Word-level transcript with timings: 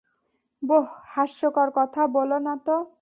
বোহ, 0.63 0.85
হাস্যকর 1.05 1.69
কথা 1.75 2.01
বলো 2.07 2.37
না 2.39 2.53
তো। 2.65 2.77